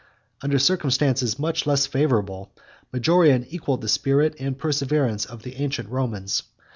[0.41, 2.51] 48 Under circumstances much less favorable,
[2.91, 6.41] Majorian equalled the spirit and perseverance of the ancient Romans.